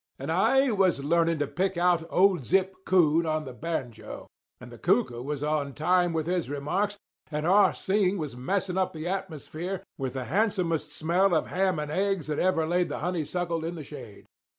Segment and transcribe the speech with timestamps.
[0.17, 4.25] And I was learning to pick out "Old Zip Coon" on the banjo,
[4.59, 6.97] and the cuckoo was on time with his remarks,
[7.29, 11.91] and Ah Sing was messing up the atmosphere with the handsomest smell of ham and
[11.91, 14.25] eggs that ever laid the honeysuckle in the shade.